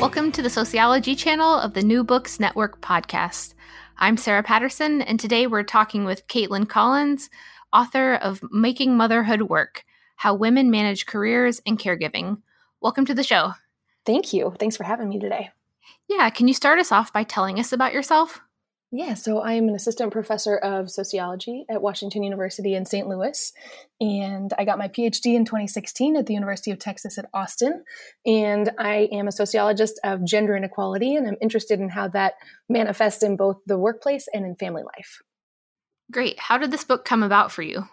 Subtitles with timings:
[0.00, 3.54] Welcome to the Sociology channel of the New Books Network podcast.
[3.96, 7.28] I'm Sarah Patterson, and today we're talking with Caitlyn Collins,
[7.72, 9.84] author of Making Motherhood Work
[10.14, 12.40] How Women Manage Careers and Caregiving.
[12.80, 13.54] Welcome to the show.
[14.06, 14.54] Thank you.
[14.60, 15.50] Thanks for having me today.
[16.06, 18.40] Yeah, can you start us off by telling us about yourself?
[18.90, 23.06] Yeah, so I'm an assistant professor of sociology at Washington University in St.
[23.06, 23.52] Louis.
[24.00, 27.84] And I got my PhD in 2016 at the University of Texas at Austin.
[28.24, 32.34] And I am a sociologist of gender inequality, and I'm interested in how that
[32.70, 35.20] manifests in both the workplace and in family life.
[36.10, 36.40] Great.
[36.40, 37.84] How did this book come about for you?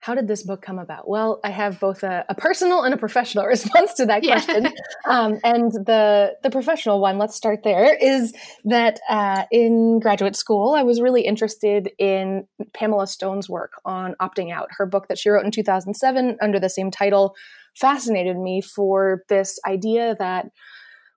[0.00, 1.08] How did this book come about?
[1.08, 4.64] Well, I have both a, a personal and a professional response to that question.
[4.64, 4.70] Yeah.
[5.06, 8.32] um, and the the professional one, let's start there, is
[8.64, 14.52] that uh, in graduate school, I was really interested in Pamela Stone's work on opting
[14.52, 14.68] out.
[14.70, 17.34] Her book that she wrote in 2007 under the same title
[17.74, 20.46] fascinated me for this idea that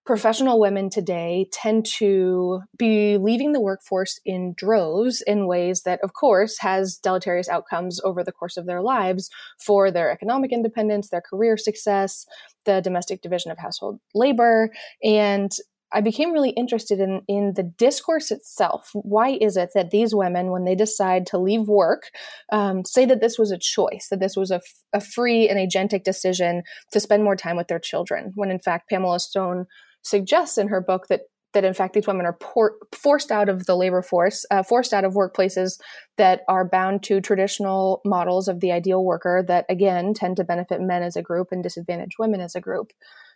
[0.06, 6.14] professional women today tend to be leaving the workforce in droves in ways that, of
[6.14, 9.30] course, has deleterious outcomes over the course of their lives
[9.64, 12.26] for their economic independence, their career success,
[12.66, 14.72] the domestic division of household labor.
[15.04, 15.52] And
[15.94, 18.92] I became really interested in, in the discourse itself.
[18.94, 22.04] Why is it that these women, when they decide to leave work,
[22.52, 24.62] um, say that this was a choice, that this was a, f-
[24.94, 28.90] a free and agentic decision to spend more time with their children, when in fact
[28.90, 29.66] Pamela Stone
[30.02, 31.22] suggests in her book that
[31.54, 34.94] that in fact these women are por- forced out of the labor force, uh, forced
[34.94, 35.80] out of workplaces
[36.18, 40.80] that are bound to traditional models of the ideal worker that again tend to benefit
[40.80, 42.92] men as a group and disadvantage women as a group.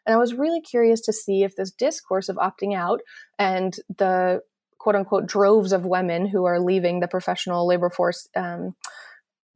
[0.05, 3.01] And I was really curious to see if this discourse of opting out
[3.37, 4.41] and the
[4.77, 8.29] quote unquote droves of women who are leaving the professional labor force.
[8.35, 8.75] Um,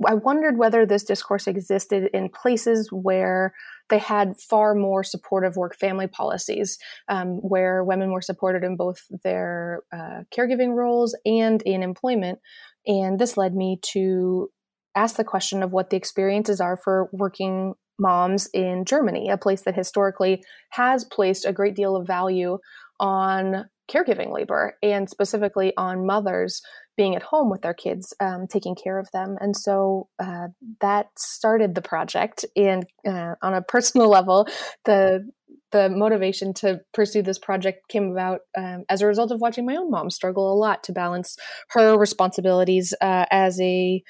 [0.06, 3.54] I wondered whether this discourse existed in places where
[3.90, 6.78] they had far more supportive work family policies
[7.08, 12.40] um, where women were supported in both their uh, caregiving roles and in employment.
[12.88, 14.50] And this led me to
[14.96, 19.64] ask the question of what the experiences are for working moms in Germany, a place
[19.64, 22.58] that historically has placed a great deal of value
[23.00, 26.62] on caregiving labor and specifically on mothers
[26.98, 29.38] being at home with their kids, um, taking care of them.
[29.40, 30.48] And so uh,
[30.82, 32.46] that started the project.
[32.56, 34.48] And uh, on a personal level,
[34.86, 35.28] the
[35.72, 39.76] the motivation to pursue this project came about um, as a result of watching my
[39.76, 41.38] own mom struggle a lot to balance
[41.70, 44.04] her responsibilities uh, as a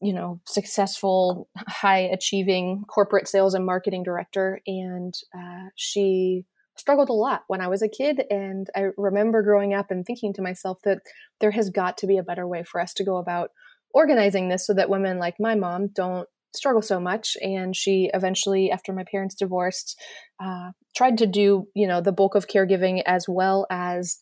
[0.00, 6.44] you know successful high achieving corporate sales and marketing director and uh, she
[6.76, 8.22] struggled a lot when I was a kid.
[8.30, 10.98] And I remember growing up and thinking to myself that
[11.40, 13.50] there has got to be a better way for us to go about
[13.92, 17.36] organizing this so that women like my mom don't struggle so much.
[17.40, 19.98] And she eventually, after my parents divorced,
[20.42, 24.20] uh, tried to do, you know, the bulk of caregiving as well as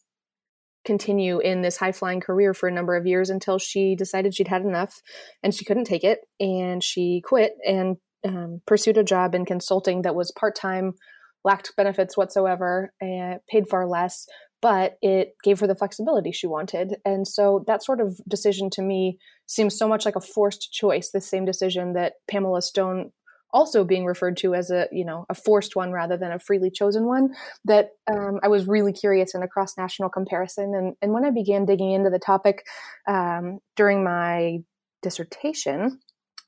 [0.85, 4.49] continue in this high flying career for a number of years until she decided she'd
[4.49, 5.01] had enough
[5.43, 6.21] and she couldn't take it.
[6.41, 10.95] And she quit and um, pursued a job in consulting that was part time
[11.44, 14.26] lacked benefits whatsoever and paid far less
[14.60, 16.97] but it gave her the flexibility she wanted.
[17.04, 21.10] And so that sort of decision to me seems so much like a forced choice
[21.10, 23.12] the same decision that pamela stone
[23.50, 26.71] also being referred to as a you know a forced one rather than a freely
[26.71, 27.31] chosen one
[27.65, 30.75] that um, i was really curious in a cross national comparison.
[30.75, 32.66] And, and when i began digging into the topic
[33.06, 34.59] um, during my
[35.03, 35.99] dissertation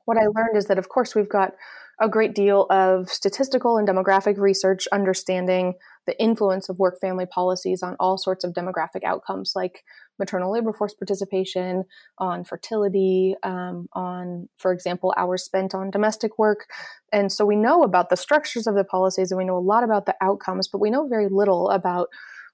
[0.04, 1.52] what i learned is that of course we've got
[2.00, 5.74] a great deal of statistical and demographic research understanding
[6.06, 9.84] the influence of work family policies on all sorts of demographic outcomes like
[10.18, 11.84] maternal labor force participation,
[12.18, 16.66] on fertility, um, on, for example, hours spent on domestic work.
[17.12, 19.84] And so we know about the structures of the policies and we know a lot
[19.84, 22.08] about the outcomes, but we know very little about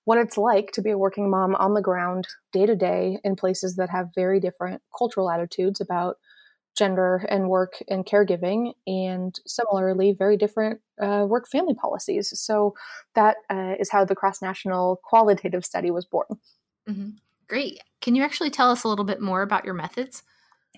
[0.04, 3.36] what it's like to be a working mom on the ground day to day in
[3.36, 6.16] places that have very different cultural attitudes about
[6.76, 12.32] gender and work and caregiving, and similarly, very different uh, work family policies.
[12.38, 12.74] So
[13.14, 16.26] that uh, is how the cross national qualitative study was born.
[16.88, 17.10] Mm-hmm.
[17.48, 17.80] Great.
[18.00, 20.22] Can you actually tell us a little bit more about your methods?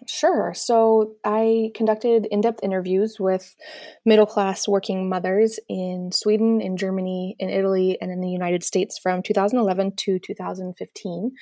[0.06, 0.52] Sure.
[0.54, 3.56] So I conducted in depth interviews with
[4.04, 8.98] middle class working mothers in Sweden, in Germany, in Italy, and in the United States
[8.98, 11.32] from 2011 to 2015.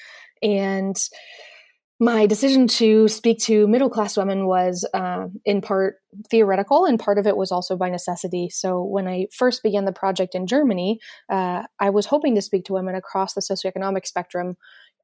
[0.43, 0.97] And
[1.99, 5.97] my decision to speak to middle class women was uh, in part
[6.31, 8.51] theoretical and part of it was also by necessity.
[8.51, 10.99] So when i first began the project in germany
[11.31, 14.57] uh, i was hoping to speak to women across the socioeconomic spectrum.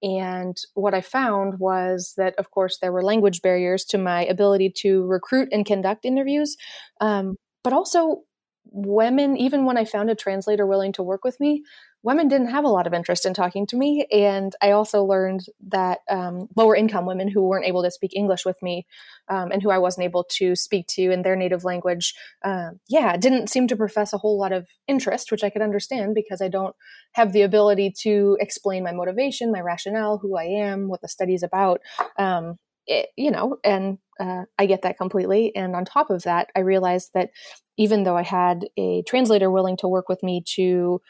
[0.03, 4.73] And what i found was that of course there were language barriers to my ability
[4.79, 6.57] to recruit and conduct interviews.
[7.01, 8.23] Um, but also
[8.67, 11.65] women even when i found a translator willing to work with me
[12.03, 14.07] women didn't have a lot of interest in talking to me.
[14.11, 18.45] And I also learned that um, lower income women who weren't able to speak English
[18.45, 18.87] with me
[19.29, 22.15] um, and who I wasn't able to speak to in their native language,
[22.45, 26.15] uh, yeah, didn't seem to profess a whole lot of interest, which I could understand
[26.15, 26.75] because I don't
[27.13, 31.35] have the ability to explain my motivation, my rationale, who I am, what the study
[31.35, 31.81] is about.
[32.19, 35.55] Um, it, you know, and uh, I get that completely.
[35.55, 37.31] And on top of that, I realized that
[37.77, 41.01] even though I had a translator willing to work with me to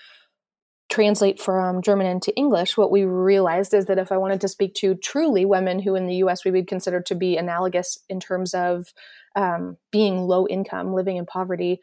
[0.93, 4.75] translate from German into English, what we realized is that if I wanted to speak
[4.75, 8.53] to truly women who in the US we would consider to be analogous in terms
[8.53, 8.89] of
[9.35, 11.81] um, being low income, living in poverty,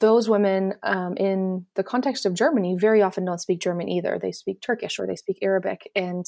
[0.00, 4.18] those women um, in the context of Germany very often don't speak German either.
[4.18, 6.24] They speak Turkish or they speak Arabic, and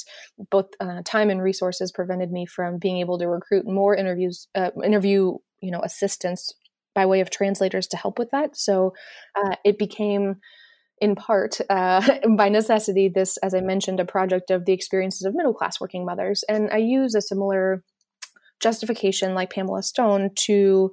[0.51, 4.71] both uh, time and resources prevented me from being able to recruit more interviews, uh,
[4.85, 6.53] interview you know assistants
[6.95, 8.57] by way of translators to help with that.
[8.57, 8.93] So
[9.35, 10.37] uh, it became
[10.99, 12.01] in part uh,
[12.37, 16.05] by necessity this as i mentioned a project of the experiences of middle class working
[16.05, 16.45] mothers.
[16.49, 17.83] And i use a similar
[18.61, 20.93] justification like pamela stone to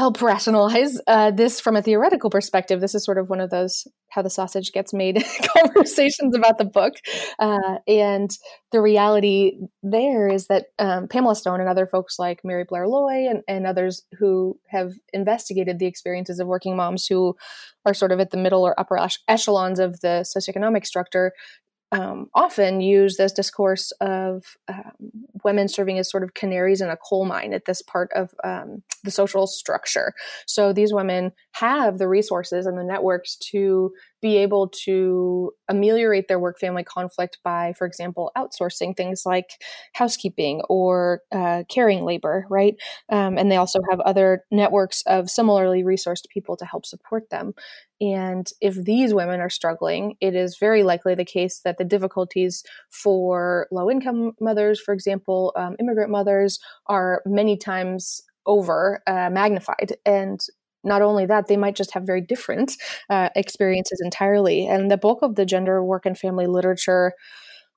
[0.00, 2.80] help rationalize uh, this from a theoretical perspective.
[2.80, 5.22] This is sort of one of those how the sausage gets made
[5.58, 6.94] conversations about the book.
[7.38, 8.30] Uh, and
[8.72, 13.42] the reality there is that um, Pamela Stone and other folks like Mary Blair-Loy and,
[13.46, 17.36] and others who have investigated the experiences of working moms who
[17.84, 18.98] are sort of at the middle or upper
[19.28, 21.32] echelons of the socioeconomic structure
[21.92, 26.96] um, often use this discourse of um, women serving as sort of canaries in a
[26.96, 30.12] coal mine at this part of um, the social structure.
[30.46, 36.38] So these women have the resources and the networks to be able to ameliorate their
[36.38, 39.62] work family conflict by, for example, outsourcing things like
[39.94, 42.74] housekeeping or uh, caring labor, right?
[43.10, 47.54] Um, and they also have other networks of similarly resourced people to help support them.
[48.00, 52.62] And if these women are struggling, it is very likely the case that the difficulties
[52.90, 59.96] for low income mothers, for example, um, immigrant mothers, are many times over uh, magnified.
[60.06, 60.40] And
[60.84, 62.76] not only that, they might just have very different
[63.08, 64.66] uh, experiences entirely.
[64.66, 67.12] And the bulk of the gender, work, and family literature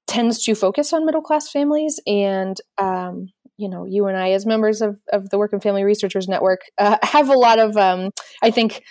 [0.07, 1.99] tends to focus on middle class families.
[2.07, 3.27] And, um,
[3.57, 6.61] you know, you and I, as members of, of the Work and Family Researchers Network,
[6.77, 8.09] uh, have a lot of, um,
[8.41, 8.83] I think,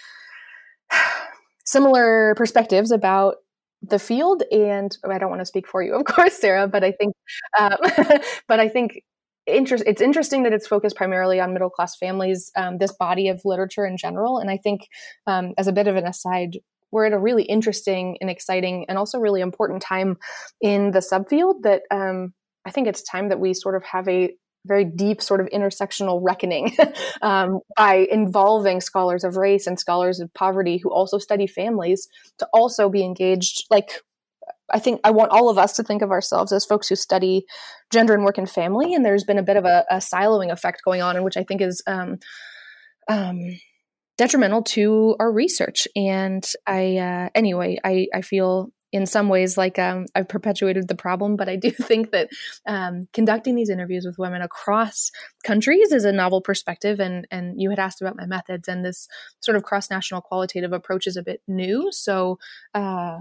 [1.65, 3.37] similar perspectives about
[3.83, 6.93] the field and i don't want to speak for you of course sarah but i
[6.93, 7.13] think
[7.59, 7.77] um,
[8.49, 9.03] but i think
[9.47, 13.41] interest it's interesting that it's focused primarily on middle class families um, this body of
[13.45, 14.39] literature in general.
[14.39, 14.89] And i think
[15.27, 16.59] um, as a bit of an aside
[16.91, 20.19] we're at a really interesting and exciting and also really important time
[20.61, 22.33] in the subfield that um,
[22.67, 24.35] i think it's time that we sort of have a
[24.65, 26.77] very deep sort of intersectional reckoning
[27.23, 32.09] um, by involving scholars of race and scholars of poverty who also study families
[32.39, 34.03] to also be engaged like
[34.71, 37.45] I think I want all of us to think of ourselves as folks who study
[37.93, 38.95] gender and work and family.
[38.95, 41.61] And there's been a bit of a, a siloing effect going on, which I think
[41.61, 42.19] is um,
[43.09, 43.39] um,
[44.17, 45.89] detrimental to our research.
[45.97, 50.95] And I, uh, anyway, I, I feel in some ways like um, I've perpetuated the
[50.95, 52.29] problem, but I do think that
[52.67, 55.11] um, conducting these interviews with women across
[55.45, 57.01] countries is a novel perspective.
[57.01, 59.09] And and you had asked about my methods, and this
[59.41, 61.89] sort of cross national qualitative approach is a bit new.
[61.91, 62.39] So.
[62.75, 63.21] Uh,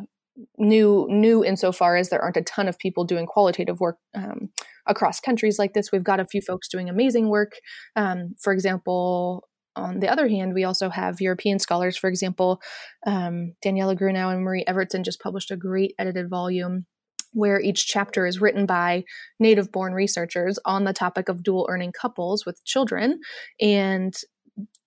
[0.58, 4.50] new new insofar as there aren't a ton of people doing qualitative work um,
[4.88, 7.54] across countries like this we've got a few folks doing amazing work
[7.96, 9.44] um, for example
[9.76, 11.98] on the other hand, we also have European scholars.
[11.98, 12.62] For example,
[13.06, 16.86] um, Daniela Grunow and Marie Evertsson just published a great edited volume
[17.34, 19.04] where each chapter is written by
[19.40, 23.22] native born researchers on the topic of dual earning couples with children.
[23.62, 24.14] And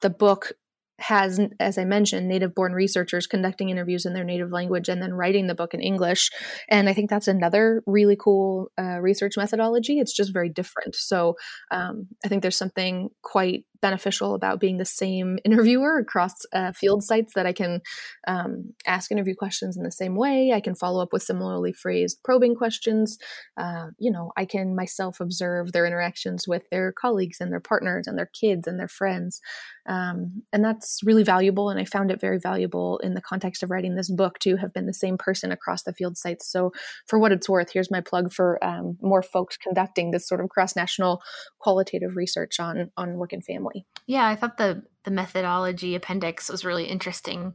[0.03, 0.53] the book
[0.99, 5.15] has, as I mentioned, native born researchers conducting interviews in their native language and then
[5.15, 6.31] writing the book in English.
[6.69, 9.99] And I think that's another really cool uh, research methodology.
[9.99, 10.95] It's just very different.
[10.95, 11.37] So
[11.71, 17.05] um, I think there's something quite beneficial about being the same interviewer across uh, field
[17.05, 17.81] sites that I can
[18.27, 20.53] um, ask interview questions in the same way.
[20.53, 23.19] I can follow up with similarly phrased probing questions.
[23.57, 28.07] Uh, you know, I can myself observe their interactions with their colleagues and their partners
[28.07, 29.41] and their kids and their friends.
[29.87, 31.69] Um, and that's really valuable.
[31.69, 34.73] And I found it very valuable in the context of writing this book to have
[34.73, 36.51] been the same person across the field sites.
[36.51, 36.73] So,
[37.07, 40.49] for what it's worth, here's my plug for um, more folks conducting this sort of
[40.49, 41.21] cross national
[41.59, 43.64] qualitative research on on work and family.
[44.07, 47.55] Yeah, I thought the the methodology appendix was really interesting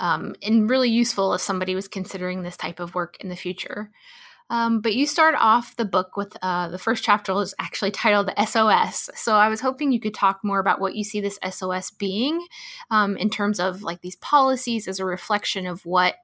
[0.00, 3.90] um, and really useful if somebody was considering this type of work in the future.
[4.50, 8.30] Um, but you start off the book with uh, the first chapter is actually titled
[8.46, 9.10] SOS.
[9.14, 12.46] So I was hoping you could talk more about what you see this SOS being
[12.90, 16.14] um, in terms of like these policies as a reflection of what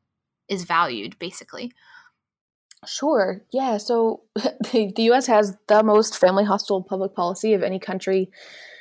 [0.49, 1.73] is valued, basically.
[2.87, 3.43] Sure.
[3.53, 3.77] Yeah.
[3.77, 8.31] So the, the US has the most family hostile public policy of any country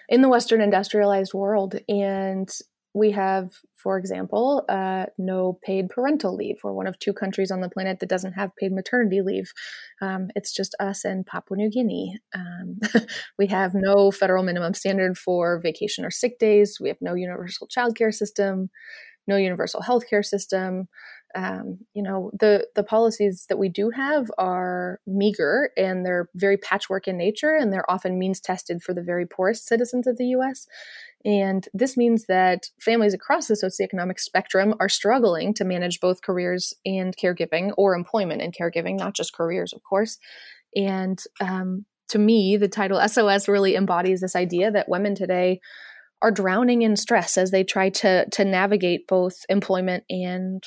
[0.10, 1.80] in the Western industrialized world.
[1.88, 2.50] And
[2.96, 6.58] we have, for example, uh, no paid parental leave.
[6.64, 9.52] We're one of two countries on the planet that doesn't have paid maternity leave.
[10.00, 12.20] Um, it's just us and Papua New Guinea.
[12.36, 12.78] Um,
[13.40, 16.78] we have no federal minimum standard for vacation or sick days.
[16.80, 18.70] We have no universal childcare system,
[19.28, 20.88] no universal healthcare system.
[21.36, 26.58] Um, you know the the policies that we do have are meager and they're very
[26.58, 30.28] patchwork in nature and they're often means tested for the very poorest citizens of the
[30.28, 30.68] U.S.
[31.26, 36.74] And this means that families across the socioeconomic spectrum are struggling to manage both careers
[36.86, 40.18] and caregiving or employment and caregiving, not just careers, of course.
[40.76, 45.62] And um, to me, the title SOS really embodies this idea that women today
[46.22, 50.64] are drowning in stress as they try to to navigate both employment and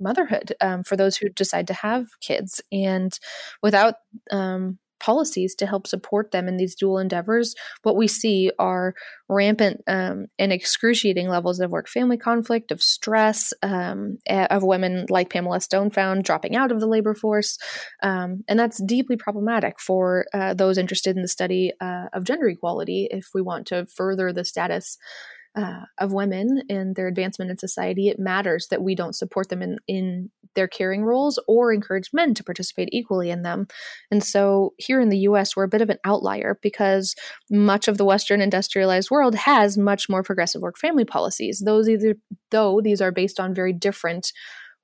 [0.00, 3.18] motherhood um, for those who decide to have kids and
[3.62, 3.94] without
[4.30, 8.94] um, policies to help support them in these dual endeavors, what we see are
[9.28, 15.30] rampant um, and excruciating levels of work family conflict, of stress, um, of women like
[15.30, 17.58] Pamela Stone found dropping out of the labor force.
[18.02, 22.48] Um, and that's deeply problematic for uh, those interested in the study uh, of gender
[22.48, 24.98] equality if we want to further the status
[25.56, 29.62] uh, of women and their advancement in society, it matters that we don't support them
[29.62, 33.66] in, in their caring roles or encourage men to participate equally in them.
[34.10, 37.14] And so here in the US, we're a bit of an outlier because
[37.50, 41.62] much of the Western industrialized world has much more progressive work family policies.
[41.64, 42.14] Those either,
[42.50, 44.32] though these are based on very different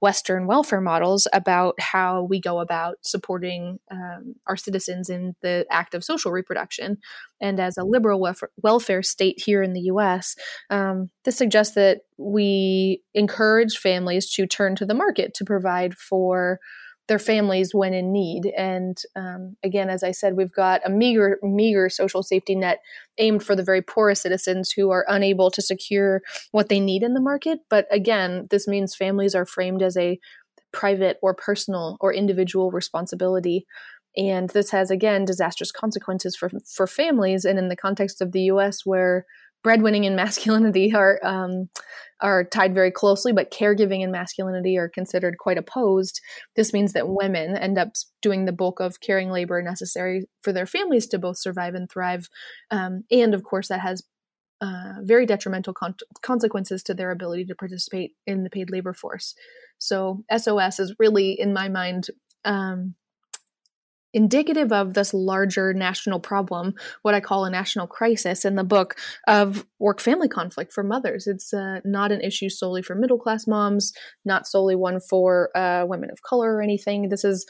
[0.01, 5.95] Western welfare models about how we go about supporting um, our citizens in the act
[5.95, 6.99] of social reproduction.
[7.41, 8.21] And as a liberal
[8.63, 10.37] welfare, state here in the US,
[10.71, 16.61] um, this suggests that we encourage families to turn to the market to provide for
[17.09, 18.53] their families when in need.
[18.57, 22.81] And um, again, as I said, we've got a meager, meager social safety net
[23.19, 27.15] aimed for the very poorest citizens who are unable to secure what they need in
[27.15, 27.61] the market.
[27.71, 30.19] But again, this means families are framed as a
[30.73, 33.67] private or personal or individual responsibility.
[34.17, 37.45] And this has again disastrous consequences for for families.
[37.45, 39.27] And in the context of the U.S., where
[39.67, 41.69] breadwinning and masculinity are um,
[42.21, 46.21] are tied very closely, but caregiving and masculinity are considered quite opposed.
[46.55, 47.91] This means that women end up
[48.23, 52.29] doing the bulk of caring labor necessary for their families to both survive and thrive,
[52.71, 54.03] um, and of course that has
[54.63, 59.35] uh, very detrimental con- consequences to their ability to participate in the paid labor force.
[59.79, 62.07] So SOS is really, in my mind.
[62.45, 62.95] Um,
[64.17, 68.97] indicative of this larger national problem, what I call a national crisis in the book
[69.29, 71.27] of work family conflict for mothers.
[71.27, 73.93] It's uh, not an issue solely for middle class moms,
[74.25, 77.11] not solely one for uh, women of color or anything.
[77.11, 77.45] This is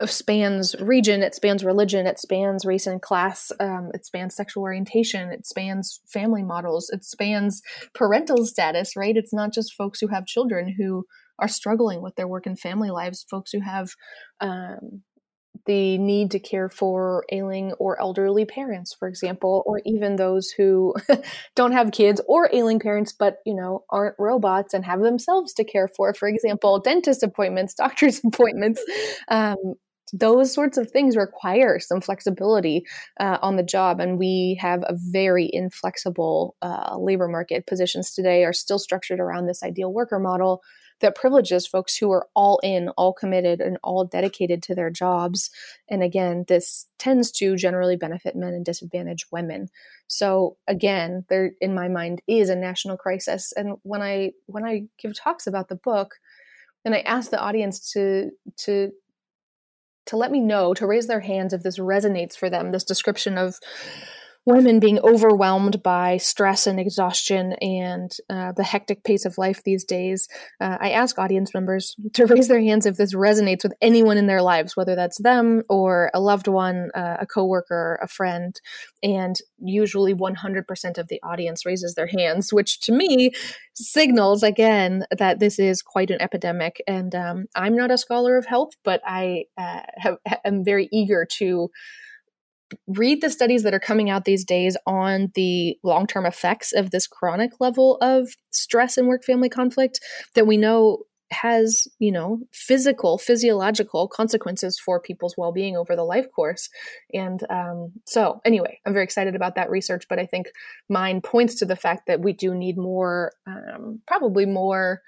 [0.00, 4.62] uh, spans region, it spans religion, it spans race and class, um, it spans sexual
[4.62, 7.60] orientation, it spans family models, it spans
[7.92, 9.16] parental status, right?
[9.16, 11.06] It's not just folks who have children who
[11.40, 13.90] are struggling with their work and family lives, folks who have
[14.40, 15.02] um,
[15.68, 20.94] the need to care for ailing or elderly parents, for example, or even those who
[21.54, 25.64] don't have kids or ailing parents, but you know aren't robots and have themselves to
[25.64, 26.12] care for.
[26.14, 28.82] For example, dentist appointments, doctor's appointments.
[29.28, 29.74] Um,
[30.14, 32.82] those sorts of things require some flexibility
[33.20, 37.66] uh, on the job, and we have a very inflexible uh, labor market.
[37.66, 40.62] Positions today are still structured around this ideal worker model
[41.00, 45.50] that privileges folks who are all in, all committed, and all dedicated to their jobs.
[45.88, 49.68] And again, this tends to generally benefit men and disadvantage women.
[50.08, 53.52] So again, there in my mind is a national crisis.
[53.56, 56.16] And when I when I give talks about the book,
[56.84, 58.92] and I ask the audience to to
[60.06, 63.36] to let me know, to raise their hands if this resonates for them, this description
[63.36, 63.58] of
[64.48, 69.84] women being overwhelmed by stress and exhaustion and uh, the hectic pace of life these
[69.84, 70.26] days,
[70.58, 74.26] uh, I ask audience members to raise their hands if this resonates with anyone in
[74.26, 78.58] their lives, whether that's them or a loved one, uh, a coworker, a friend.
[79.02, 83.32] And usually 100% of the audience raises their hands, which to me
[83.74, 86.82] signals again that this is quite an epidemic.
[86.86, 91.26] And um, I'm not a scholar of health, but I uh, have, am very eager
[91.32, 91.70] to
[92.86, 96.90] read the studies that are coming out these days on the long term effects of
[96.90, 100.00] this chronic level of stress and work family conflict
[100.34, 100.98] that we know
[101.30, 106.70] has you know physical physiological consequences for people's well-being over the life course.
[107.12, 110.46] And um, so anyway i'm very excited about that research but i think
[110.88, 115.02] mine points to the fact that we do need more um, probably more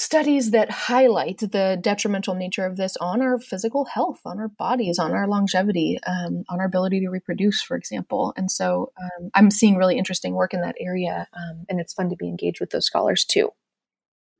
[0.00, 4.98] studies that highlight the detrimental nature of this on our physical health, on our bodies,
[4.98, 8.32] on our longevity, um, on our ability to reproduce, for example.
[8.34, 12.08] And so um, I'm seeing really interesting work in that area, um, and it's fun
[12.08, 13.50] to be engaged with those scholars too.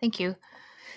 [0.00, 0.36] Thank you.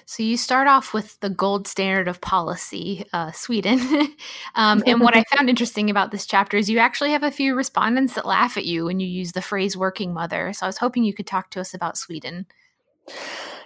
[0.06, 3.80] So you start off with the gold standard of policy, uh, Sweden.
[4.56, 7.54] um, and what I found interesting about this chapter is you actually have a few
[7.54, 10.54] respondents that laugh at you when you use the phrase working mother.
[10.54, 12.46] So I was hoping you could talk to us about Sweden.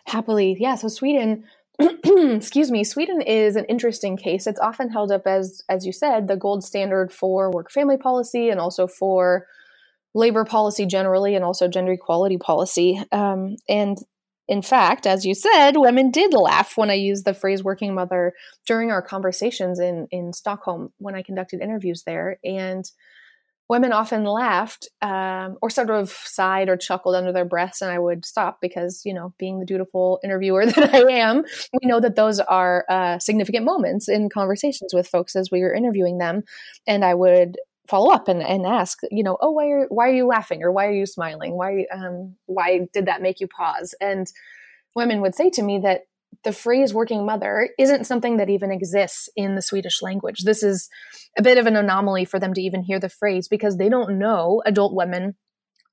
[0.08, 0.76] Happily, yeah.
[0.76, 1.44] So Sweden,
[1.80, 4.48] excuse me, Sweden is an interesting case.
[4.48, 8.50] It's often held up as, as you said, the gold standard for work family policy
[8.50, 9.46] and also for
[10.16, 13.00] labor policy generally, and also gender equality policy.
[13.12, 13.98] Um, and
[14.48, 18.34] in fact, as you said, women did laugh when I used the phrase working mother
[18.66, 22.40] during our conversations in, in Stockholm when I conducted interviews there.
[22.46, 22.90] And
[23.70, 28.00] women often laughed um, or sort of sighed or chuckled under their breaths and i
[28.00, 31.44] would stop because you know being the dutiful interviewer that i am
[31.74, 35.74] we know that those are uh, significant moments in conversations with folks as we were
[35.74, 36.44] interviewing them.
[36.86, 37.58] And i would
[37.88, 40.64] follow up and, and ask you know oh why are why are you laughing?
[40.64, 41.56] Or why are you smiling?
[41.56, 43.96] Why um, why did that make you pause?
[44.02, 44.28] And
[44.96, 46.02] women would say to me that
[46.43, 50.43] the phrase working mother isn't something that even exists in the Swedish language.
[50.43, 50.89] This is
[51.38, 54.19] a bit of an anomaly for them to even hear the phrase because they don't
[54.19, 55.36] know adult women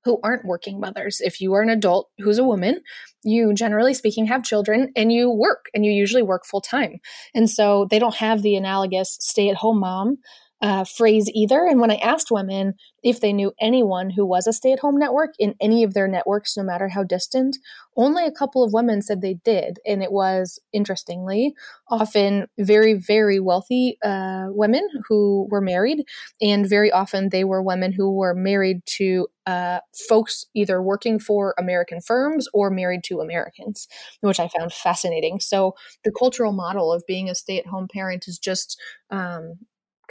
[0.05, 1.19] who aren't working mothers.
[1.19, 2.79] If you are an adult who's a woman,
[3.23, 6.99] you generally speaking have children and you work and you usually work full time.
[7.33, 10.17] And so they don't have the analogous stay at home mom
[10.61, 11.65] uh, phrase either.
[11.65, 14.97] And when I asked women if they knew anyone who was a stay at home
[14.97, 17.57] network in any of their networks, no matter how distant,
[17.97, 19.79] only a couple of women said they did.
[19.85, 21.53] And it was, interestingly,
[21.89, 26.03] often very, very wealthy uh, women who were married.
[26.41, 31.53] And very often they were women who were married to uh, folks either working for
[31.59, 33.87] American firms or married to Americans,
[34.21, 35.39] which I found fascinating.
[35.39, 39.59] So the cultural model of being a stay at home parent is just um,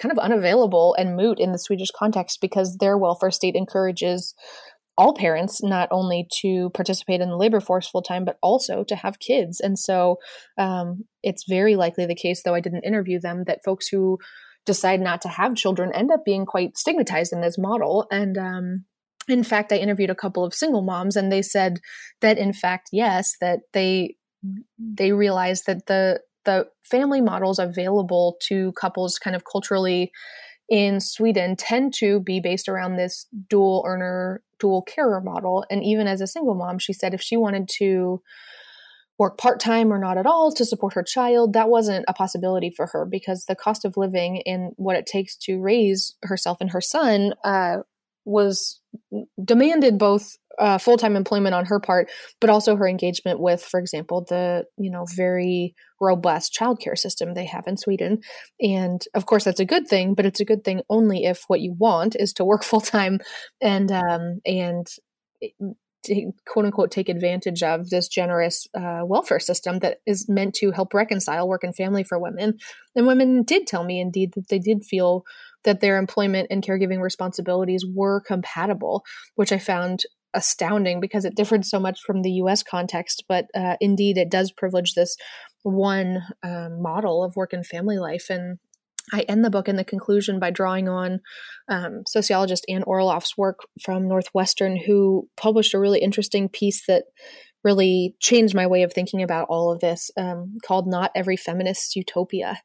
[0.01, 4.35] kind of unavailable and moot in the Swedish context because their welfare state encourages
[4.97, 8.95] all parents not only to participate in the labor force full time, but also to
[8.95, 9.61] have kids.
[9.61, 10.17] And so
[10.57, 14.19] um, it's very likely the case, though I didn't interview them, that folks who
[14.67, 18.07] decide not to have children end up being quite stigmatized in this model.
[18.11, 18.85] And um,
[19.29, 21.81] in fact, I interviewed a couple of single moms, and they said
[22.21, 24.17] that, in fact, yes, that they
[24.79, 30.13] they realized that the the family models available to couples kind of culturally
[30.69, 35.65] in Sweden tend to be based around this dual earner, dual carer model.
[35.71, 38.23] And even as a single mom, she said if she wanted to
[39.19, 42.71] work part time or not at all to support her child, that wasn't a possibility
[42.71, 46.71] for her because the cost of living and what it takes to raise herself and
[46.71, 47.79] her son uh,
[48.25, 48.81] was
[49.45, 53.81] demanded both uh, full time employment on her part, but also her engagement with, for
[53.81, 58.21] example, the you know very robust childcare system they have in Sweden.
[58.61, 61.61] And of course, that's a good thing, but it's a good thing only if what
[61.61, 63.19] you want is to work full time
[63.61, 64.87] and um, and
[66.05, 70.71] to, quote unquote take advantage of this generous uh, welfare system that is meant to
[70.71, 72.59] help reconcile work and family for women.
[72.95, 75.25] And women did tell me, indeed, that they did feel
[75.65, 80.05] that their employment and caregiving responsibilities were compatible, which I found
[80.35, 83.25] astounding because it differed so much from the US context.
[83.29, 85.17] But uh, indeed, it does privilege this
[85.63, 88.27] one um, model of work and family life.
[88.31, 88.59] And
[89.13, 91.21] I end the book in the conclusion by drawing on
[91.69, 97.05] um, sociologist Ann Orloff's work from Northwestern, who published a really interesting piece that
[97.63, 101.97] really changed my way of thinking about all of this um, called Not Every Feminist's
[101.97, 102.61] Utopia.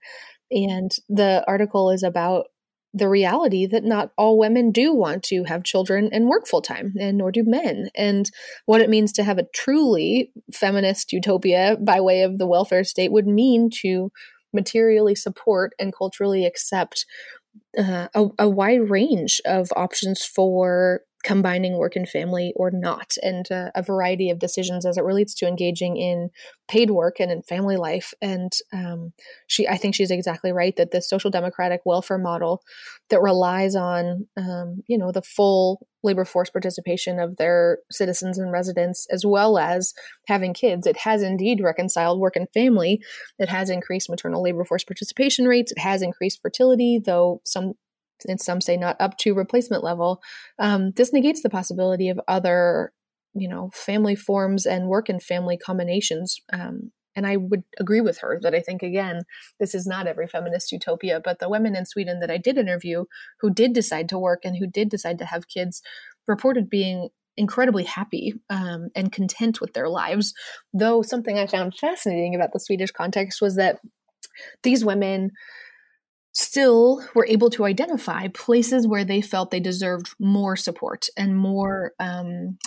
[0.51, 2.47] And the article is about
[2.93, 6.93] the reality that not all women do want to have children and work full time,
[6.99, 8.29] and nor do men, and
[8.65, 13.11] what it means to have a truly feminist utopia by way of the welfare state
[13.11, 14.11] would mean to
[14.53, 17.05] materially support and culturally accept
[17.77, 23.51] uh, a, a wide range of options for combining work and family or not, and
[23.51, 26.29] uh, a variety of decisions as it relates to engaging in
[26.67, 28.13] paid work and in family life.
[28.21, 29.11] And um,
[29.47, 32.61] she, I think she's exactly right that the social democratic welfare model
[33.09, 38.51] that relies on, um, you know, the full labor force participation of their citizens and
[38.51, 39.93] residents, as well as
[40.27, 43.01] having kids, it has indeed reconciled work and family.
[43.37, 45.73] It has increased maternal labor force participation rates.
[45.73, 47.73] It has increased fertility, though some
[48.27, 50.21] and some say not up to replacement level,
[50.57, 52.91] um, this negates the possibility of other,
[53.33, 56.39] you know, family forms and work and family combinations.
[56.51, 59.23] Um, and I would agree with her that I think, again,
[59.59, 63.05] this is not every feminist utopia, but the women in Sweden that I did interview
[63.41, 65.81] who did decide to work and who did decide to have kids
[66.27, 70.33] reported being incredibly happy um, and content with their lives.
[70.73, 73.79] Though something I found fascinating about the Swedish context was that
[74.63, 75.31] these women
[76.33, 81.93] still were able to identify places where they felt they deserved more support and more
[81.99, 82.57] um,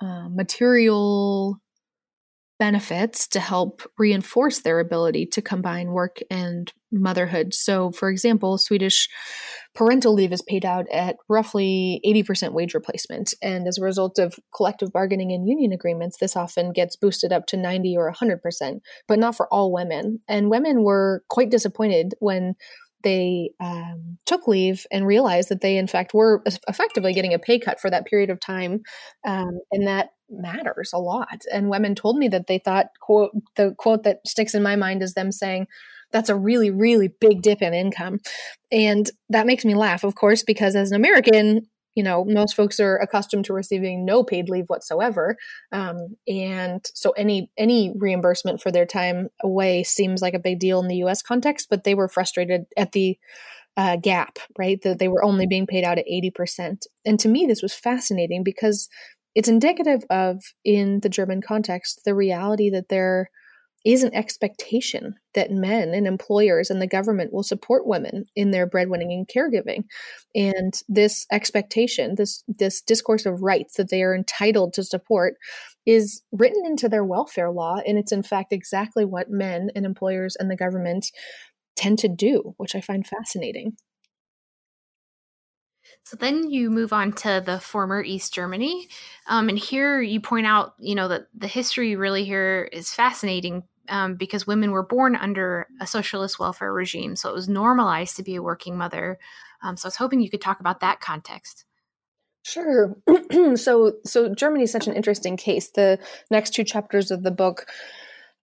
[0.00, 1.60] uh, material
[2.60, 7.54] benefits to help reinforce their ability to combine work and motherhood.
[7.54, 9.08] So, for example, Swedish
[9.74, 13.32] parental leave is paid out at roughly 80% wage replacement.
[13.42, 17.46] And as a result of collective bargaining and union agreements, this often gets boosted up
[17.46, 20.18] to 90 or 100%, but not for all women.
[20.28, 22.56] And women were quite disappointed when
[23.02, 27.58] they um, took leave and realized that they, in fact, were effectively getting a pay
[27.58, 28.82] cut for that period of time.
[29.24, 31.42] Um, and that matters a lot.
[31.52, 35.02] And women told me that they thought, quote, the quote that sticks in my mind
[35.02, 35.66] is them saying,
[36.12, 38.18] that's a really, really big dip in income.
[38.72, 42.80] And that makes me laugh, of course, because as an American, you know most folks
[42.80, 45.36] are accustomed to receiving no paid leave whatsoever.
[45.72, 50.80] Um, and so any any reimbursement for their time away seems like a big deal
[50.80, 53.18] in the us context but they were frustrated at the
[53.76, 54.80] uh, gap right?
[54.82, 58.42] That they were only being paid out at 80% and to me this was fascinating
[58.44, 58.88] because
[59.34, 63.30] it's indicative of in the german context the reality that there
[63.84, 68.66] is an expectation that men and employers and the government will support women in their
[68.66, 69.84] breadwinning and caregiving
[70.34, 75.34] and this expectation this this discourse of rights that they are entitled to support
[75.86, 80.36] is written into their welfare law and it's in fact exactly what men and employers
[80.36, 81.10] and the government
[81.74, 83.72] tend to do which i find fascinating
[86.04, 88.88] so then you move on to the former East Germany.
[89.26, 93.64] Um, and here you point out, you know, that the history really here is fascinating
[93.90, 97.16] um, because women were born under a socialist welfare regime.
[97.16, 99.18] So it was normalized to be a working mother.
[99.62, 101.64] Um, so I was hoping you could talk about that context.
[102.42, 102.96] Sure.
[103.56, 105.70] so, so Germany is such an interesting case.
[105.70, 105.98] The
[106.30, 107.66] next two chapters of the book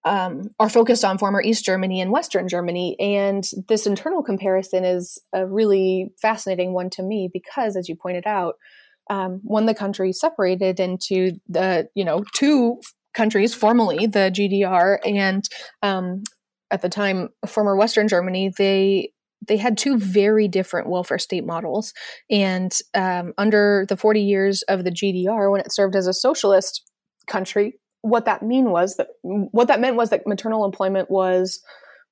[0.03, 2.95] um, are focused on former East Germany and Western Germany.
[2.99, 8.27] And this internal comparison is a really fascinating one to me because, as you pointed
[8.27, 8.55] out,
[9.09, 12.79] um, when the country separated into the you know two
[13.17, 15.49] countries formally, the GDR and
[15.81, 16.23] um,
[16.69, 19.11] at the time former Western Germany, they
[19.47, 21.93] they had two very different welfare state models.
[22.29, 26.83] And um, under the 40 years of the GDR, when it served as a socialist
[27.27, 31.59] country, what that mean was that what that meant was that maternal employment was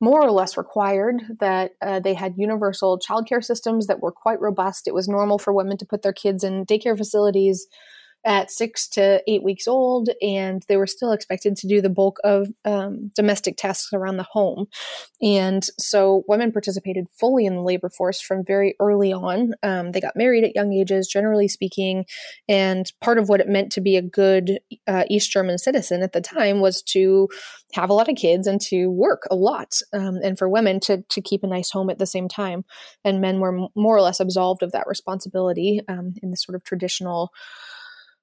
[0.02, 4.88] more or less required that uh, they had universal childcare systems that were quite robust
[4.88, 7.68] it was normal for women to put their kids in daycare facilities
[8.26, 12.18] at six to eight weeks old, and they were still expected to do the bulk
[12.24, 14.66] of um, domestic tasks around the home.
[15.22, 19.54] And so women participated fully in the labor force from very early on.
[19.62, 22.06] Um, they got married at young ages, generally speaking,
[22.50, 26.14] and part of what it meant to be a good uh, East German citizen at
[26.14, 27.30] the time was to
[27.74, 31.04] have a lot of kids and to work a lot, um, and for women to
[31.10, 32.66] to keep a nice home at the same time.
[33.04, 36.64] And men were more or less absolved of that responsibility um, in the sort of
[36.64, 37.32] traditional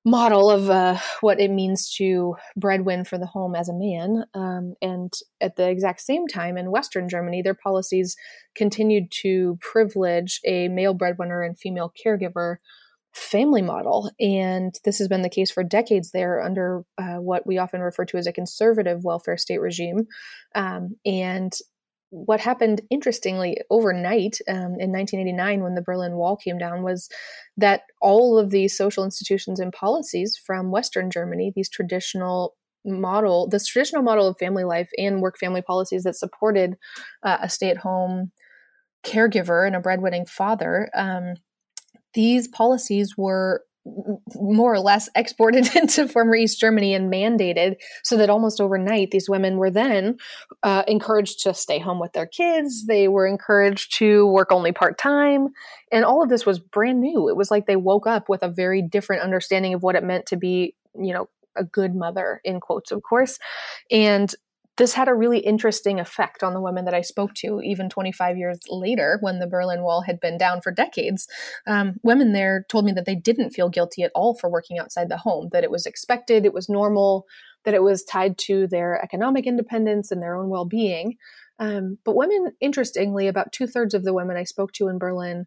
[0.04, 4.24] model of uh, what it means to breadwin for the home as a man.
[4.34, 8.16] Um, and at the exact same time, in Western Germany, their policies
[8.54, 12.56] continued to privilege a male breadwinner and female caregiver
[13.14, 14.10] family model.
[14.18, 18.04] And this has been the case for decades there under uh, what we often refer
[18.06, 20.06] to as a conservative welfare state regime.
[20.54, 21.52] Um, and
[22.12, 27.08] what happened interestingly overnight um, in 1989 when the Berlin Wall came down was
[27.56, 33.66] that all of these social institutions and policies from Western Germany, these traditional model, this
[33.66, 36.76] traditional model of family life and work family policies that supported
[37.22, 38.30] uh, a stay at home
[39.04, 41.34] caregiver and a breadwinning father, um,
[42.12, 43.64] these policies were
[44.34, 49.28] more or less exported into former East Germany and mandated so that almost overnight these
[49.28, 50.16] women were then
[50.62, 52.86] uh, encouraged to stay home with their kids.
[52.86, 55.48] They were encouraged to work only part time.
[55.90, 57.28] And all of this was brand new.
[57.28, 60.26] It was like they woke up with a very different understanding of what it meant
[60.26, 63.38] to be, you know, a good mother, in quotes, of course.
[63.90, 64.34] And
[64.78, 68.38] this had a really interesting effect on the women that I spoke to, even 25
[68.38, 71.28] years later, when the Berlin Wall had been down for decades.
[71.66, 75.08] Um, women there told me that they didn't feel guilty at all for working outside
[75.08, 77.26] the home, that it was expected, it was normal,
[77.64, 81.16] that it was tied to their economic independence and their own well being.
[81.58, 85.46] Um, but women, interestingly, about two thirds of the women I spoke to in Berlin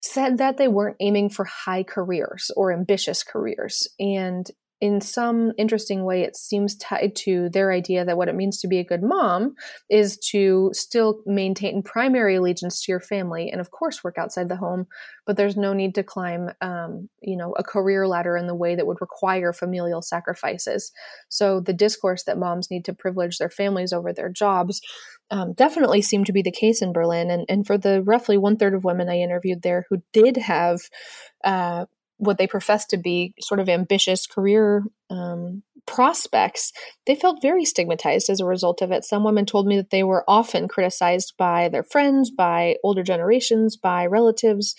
[0.00, 3.88] said that they weren't aiming for high careers or ambitious careers.
[3.98, 4.48] And
[4.80, 8.68] in some interesting way, it seems tied to their idea that what it means to
[8.68, 9.54] be a good mom
[9.88, 14.56] is to still maintain primary allegiance to your family and, of course, work outside the
[14.56, 14.86] home.
[15.24, 18.74] But there's no need to climb, um, you know, a career ladder in the way
[18.74, 20.92] that would require familial sacrifices.
[21.30, 24.82] So the discourse that moms need to privilege their families over their jobs
[25.30, 27.30] um, definitely seemed to be the case in Berlin.
[27.30, 30.80] And, and for the roughly one third of women I interviewed there who did have
[31.42, 31.86] uh,
[32.18, 36.72] what they professed to be sort of ambitious career um, prospects,
[37.06, 39.04] they felt very stigmatized as a result of it.
[39.04, 43.76] Some women told me that they were often criticized by their friends, by older generations,
[43.76, 44.74] by relatives.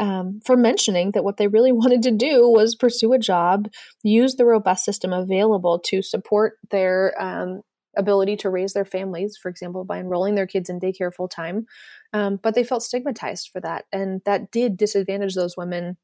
[0.00, 3.68] Um, for mentioning that what they really wanted to do was pursue a job,
[4.02, 7.62] use the robust system available to support their um,
[7.96, 11.66] ability to raise their families, for example, by enrolling their kids in daycare full time.
[12.12, 13.84] Um, but they felt stigmatized for that.
[13.92, 15.96] And that did disadvantage those women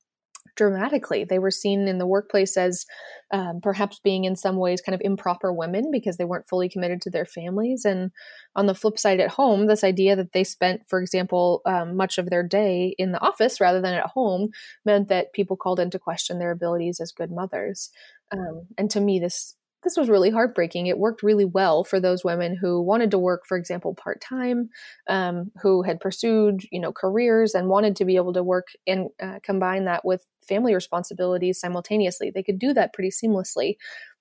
[0.57, 1.24] dramatically.
[1.24, 2.87] They were seen in the workplace as
[3.33, 7.00] um, perhaps being in some ways kind of improper women because they weren't fully committed
[7.03, 7.85] to their families.
[7.85, 8.11] And
[8.57, 12.18] on the flip side, at home, this idea that they spent, for example, um, much
[12.18, 14.50] of their day in the office rather than at home
[14.85, 17.90] meant that people called into question their abilities as good mothers.
[18.33, 20.86] Um, and to me, this this was really heartbreaking.
[20.86, 24.68] It worked really well for those women who wanted to work, for example, part time,
[25.08, 29.08] um, who had pursued, you know, careers and wanted to be able to work and
[29.22, 32.30] uh, combine that with family responsibilities simultaneously.
[32.30, 33.76] They could do that pretty seamlessly,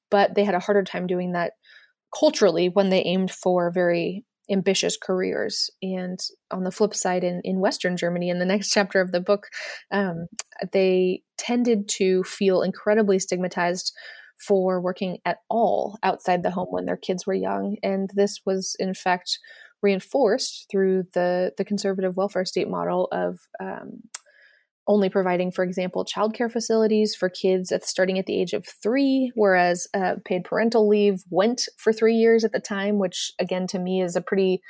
[0.09, 1.53] but they had a harder time doing that
[2.17, 5.69] culturally when they aimed for very ambitious careers.
[5.81, 6.19] And
[6.51, 9.47] on the flip side, in, in Western Germany, in the next chapter of the book,
[9.91, 10.27] um,
[10.71, 13.93] they tended to feel incredibly stigmatized
[14.39, 17.78] for working at all outside the home when their kids were young.
[17.84, 19.38] And this was, in fact,
[19.82, 24.02] reinforced through the, the conservative welfare state model of um,
[24.88, 29.32] only providing, for example, childcare facilities for kids at starting at the age of three,
[29.36, 33.78] whereas uh, paid parental leave went for three years at the time, which again to
[33.78, 34.62] me is a pretty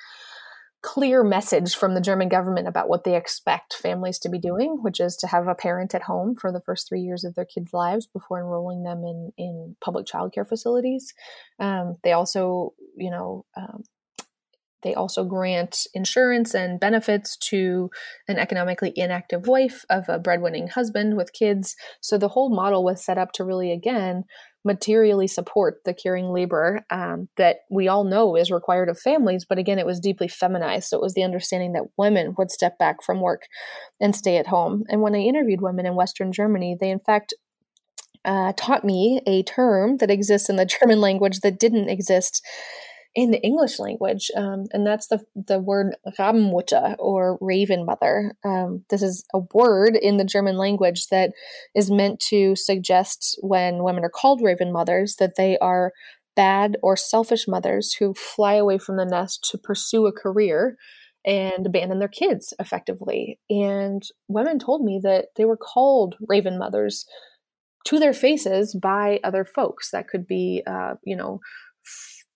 [0.82, 5.00] clear message from the German government about what they expect families to be doing, which
[5.00, 7.74] is to have a parent at home for the first three years of their kids'
[7.74, 11.14] lives before enrolling them in in public childcare facilities.
[11.60, 13.46] Um, they also, you know.
[13.56, 13.84] Um,
[14.82, 17.90] they also grant insurance and benefits to
[18.30, 21.76] an economically inactive wife of a breadwinning husband with kids.
[22.00, 24.24] So the whole model was set up to really, again,
[24.66, 29.46] materially support the caring labor um, that we all know is required of families.
[29.48, 30.90] But again, it was deeply feminized.
[30.90, 33.44] So it was the understanding that women would step back from work
[34.02, 34.84] and stay at home.
[34.90, 37.34] And when I interviewed women in Western Germany, they in fact
[38.26, 42.46] uh, taught me a term that exists in the German language that didn't exist
[43.20, 48.34] in the English language, um, and that's the the word Rabenmutter or Raven Mother.
[48.46, 51.32] Um, this is a word in the German language that
[51.76, 55.92] is meant to suggest when women are called Raven Mothers that they are
[56.38, 60.78] bad or selfish mothers who fly away from the nest to pursue a career
[61.26, 63.38] and abandon their kids effectively.
[63.50, 67.06] And women told me that they were called Raven Mothers
[67.88, 69.92] to their faces by other folks.
[69.92, 71.42] That could be, uh, you know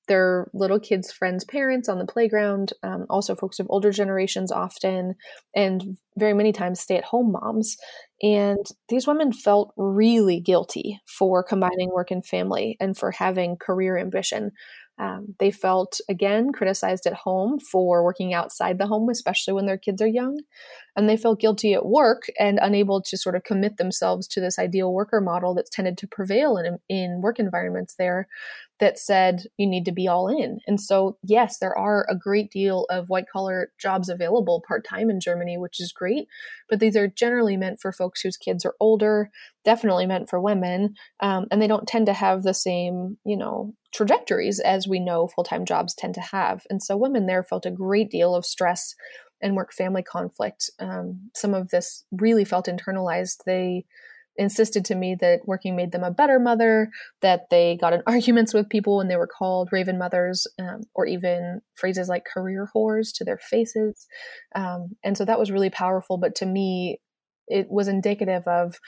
[0.08, 5.16] their little kids' friends' parents on the playground, um, also folks of older generations often,
[5.56, 7.78] and very many times stay at home moms.
[8.22, 13.98] And these women felt really guilty for combining work and family and for having career
[13.98, 14.52] ambition.
[15.00, 19.78] Um, they felt, again, criticized at home for working outside the home, especially when their
[19.78, 20.38] kids are young.
[20.96, 24.60] And they felt guilty at work and unable to sort of commit themselves to this
[24.60, 28.28] ideal worker model that's tended to prevail in, in work environments there
[28.80, 30.60] that said you need to be all in.
[30.68, 35.10] And so, yes, there are a great deal of white collar jobs available part time
[35.10, 36.28] in Germany, which is great.
[36.70, 39.30] But these are generally meant for folks whose kids are older,
[39.64, 40.96] definitely meant for women.
[41.20, 45.28] Um, and they don't tend to have the same, you know, trajectories as we know
[45.28, 46.64] full time jobs tend to have.
[46.70, 48.96] And so, women there felt a great deal of stress
[49.42, 50.72] and work family conflict.
[50.80, 53.44] Um, some of this really felt internalized.
[53.46, 53.86] They
[54.36, 56.90] insisted to me that working made them a better mother,
[57.22, 61.06] that they got in arguments with people when they were called raven mothers, um, or
[61.06, 64.08] even phrases like career whores to their faces.
[64.56, 66.18] Um, and so that was really powerful.
[66.18, 67.00] But to me,
[67.48, 68.80] it was indicative of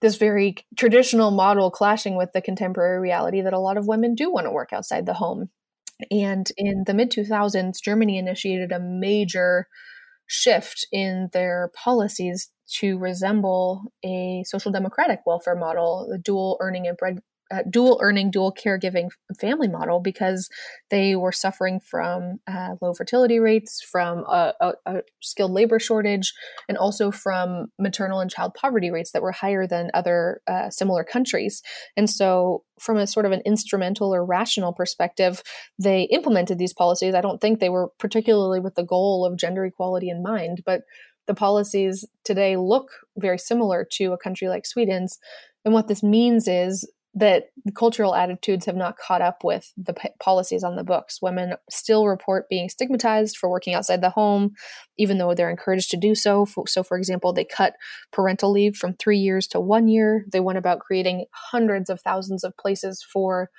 [0.00, 4.30] this very traditional model clashing with the contemporary reality that a lot of women do
[4.30, 5.48] want to work outside the home.
[6.10, 9.68] And in the mid 2000s, Germany initiated a major
[10.26, 16.96] shift in their policies to resemble a social democratic welfare model, the dual earning and
[16.96, 17.20] bread
[17.52, 20.48] uh, dual earning, dual caregiving family model because
[20.90, 26.32] they were suffering from uh, low fertility rates, from a, a, a, skilled labor shortage,
[26.68, 31.04] and also from maternal and child poverty rates that were higher than other uh, similar
[31.04, 31.62] countries.
[31.96, 35.42] And so, from a sort of an instrumental or rational perspective,
[35.78, 37.14] they implemented these policies.
[37.14, 40.82] I don't think they were particularly with the goal of gender equality in mind, but
[41.26, 45.18] the policies today look very similar to a country like Sweden's.
[45.64, 50.08] And what this means is that cultural attitudes have not caught up with the p-
[50.18, 51.20] policies on the books.
[51.20, 54.54] Women still report being stigmatized for working outside the home,
[54.96, 56.46] even though they're encouraged to do so.
[56.66, 57.74] So, for example, they cut
[58.12, 60.24] parental leave from three years to one year.
[60.32, 63.50] They went about creating hundreds of thousands of places for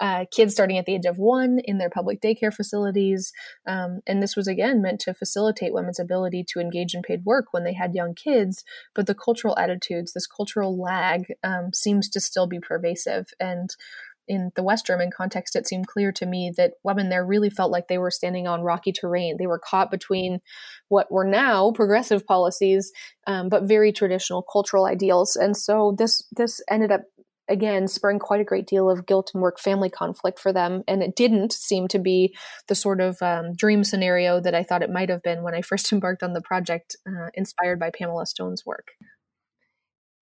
[0.00, 3.32] uh, kids starting at the age of one in their public daycare facilities.
[3.66, 7.46] Um, and this was again meant to facilitate women's ability to engage in paid work
[7.52, 8.64] when they had young kids.
[8.94, 13.26] But the cultural attitudes, this cultural lag, um, seems to still be pervasive.
[13.40, 13.70] And
[14.28, 17.70] in the West German context, it seemed clear to me that women there really felt
[17.70, 19.36] like they were standing on rocky terrain.
[19.38, 20.40] They were caught between
[20.88, 22.92] what were now progressive policies,
[23.26, 25.36] um, but very traditional cultural ideals.
[25.36, 27.02] And so this this ended up
[27.48, 31.02] again spurring quite a great deal of guilt and work family conflict for them and
[31.02, 32.34] it didn't seem to be
[32.68, 35.60] the sort of um, dream scenario that i thought it might have been when i
[35.62, 38.92] first embarked on the project uh, inspired by pamela stone's work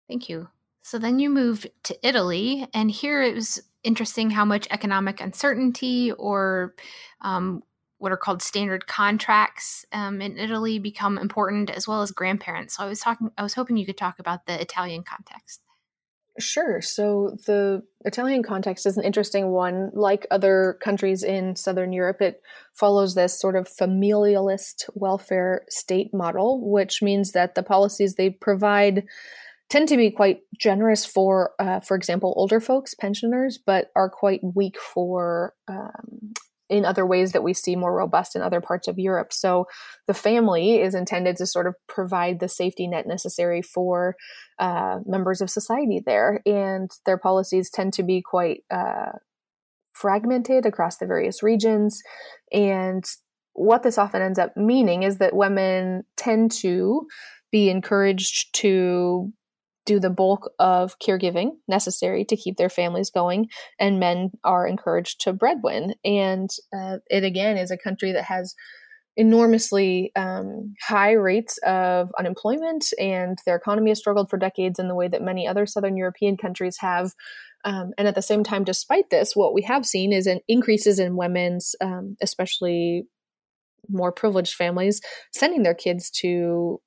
[0.08, 0.48] thank you
[0.82, 6.12] so then you moved to italy and here it was interesting how much economic uncertainty
[6.12, 6.74] or
[7.20, 7.62] um,
[8.02, 12.76] what are called standard contracts um, in Italy become important, as well as grandparents.
[12.76, 15.60] So I was talking, I was hoping you could talk about the Italian context.
[16.38, 16.80] Sure.
[16.80, 19.90] So the Italian context is an interesting one.
[19.92, 22.40] Like other countries in Southern Europe, it
[22.72, 29.04] follows this sort of familialist welfare state model, which means that the policies they provide
[29.68, 34.40] tend to be quite generous for, uh, for example, older folks, pensioners, but are quite
[34.42, 36.32] weak for um,
[36.72, 39.32] in other ways that we see more robust in other parts of Europe.
[39.32, 39.66] So
[40.06, 44.16] the family is intended to sort of provide the safety net necessary for
[44.58, 49.12] uh, members of society there, and their policies tend to be quite uh,
[49.92, 52.00] fragmented across the various regions.
[52.50, 53.04] And
[53.52, 57.06] what this often ends up meaning is that women tend to
[57.50, 59.30] be encouraged to
[59.84, 65.20] do the bulk of caregiving necessary to keep their families going, and men are encouraged
[65.22, 65.94] to breadwin.
[66.04, 68.54] And uh, it again is a country that has
[69.16, 74.94] enormously um, high rates of unemployment, and their economy has struggled for decades in the
[74.94, 77.12] way that many other Southern European countries have.
[77.64, 80.98] Um, and at the same time, despite this, what we have seen is an increases
[80.98, 83.04] in women's, um, especially
[83.88, 85.00] more privileged families,
[85.32, 86.80] sending their kids to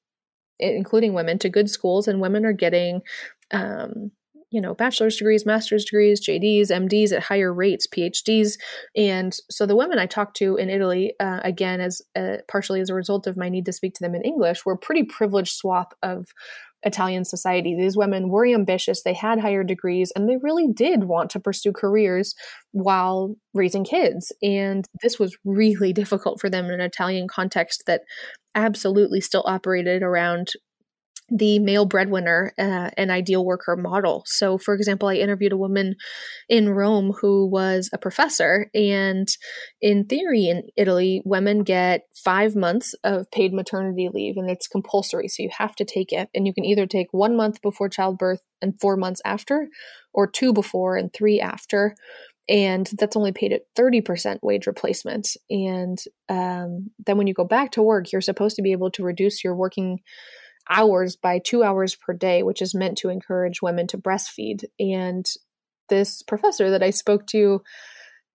[0.59, 3.01] including women, to good schools, and women are getting,
[3.51, 4.11] um,
[4.51, 8.57] you know, bachelor's degrees, master's degrees, JDs, MDs at higher rates, PhDs.
[8.95, 12.89] And so the women I talked to in Italy, uh, again, as uh, partially as
[12.89, 15.53] a result of my need to speak to them in English, were a pretty privileged
[15.53, 16.27] swath of
[16.85, 17.75] Italian society.
[17.75, 21.73] These women were ambitious, they had higher degrees, and they really did want to pursue
[21.73, 22.35] careers
[22.71, 24.31] while raising kids.
[24.41, 28.01] And this was really difficult for them in an Italian context that
[28.55, 30.53] absolutely still operated around
[31.29, 34.23] the male breadwinner uh, and ideal worker model.
[34.27, 35.95] So, for example, I interviewed a woman
[36.49, 39.27] in Rome who was a professor, and
[39.81, 45.27] in theory, in Italy, women get five months of paid maternity leave, and it's compulsory.
[45.27, 48.41] So, you have to take it, and you can either take one month before childbirth
[48.61, 49.67] and four months after,
[50.13, 51.95] or two before and three after
[52.47, 55.36] and that's only paid at 30% wage replacement.
[55.49, 55.97] And
[56.29, 59.43] um, then when you go back to work you're supposed to be able to reduce
[59.43, 59.99] your working
[60.69, 64.63] hours by two hours per day which is meant to encourage women to breastfeed.
[64.79, 65.25] And
[65.88, 67.62] this professor that i spoke to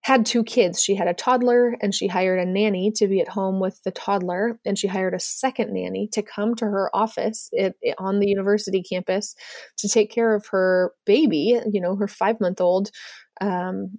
[0.03, 0.83] had two kids.
[0.83, 3.91] She had a toddler and she hired a nanny to be at home with the
[3.91, 8.29] toddler and she hired a second nanny to come to her office it, on the
[8.29, 9.35] university campus
[9.79, 12.91] to take care of her baby you know her five month old
[13.43, 13.99] um,